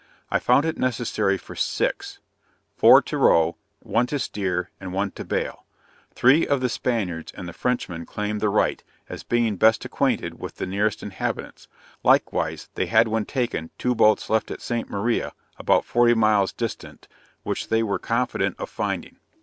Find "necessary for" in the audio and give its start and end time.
0.79-1.55